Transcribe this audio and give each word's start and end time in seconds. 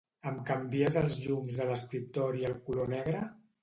Em 0.29 0.37
canvies 0.47 0.97
els 1.03 1.19
llums 1.27 1.61
de 1.61 1.69
l'escriptori 1.71 2.53
al 2.53 2.61
color 2.69 2.95
negre? 3.01 3.27